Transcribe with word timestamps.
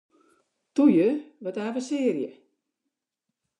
Toe 0.75 0.91
ju, 0.95 1.09
wat 1.43 1.57
avensearje! 1.65 2.31